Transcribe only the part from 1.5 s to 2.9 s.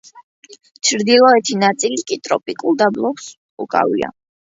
ნაწილი კი ტროპიკულ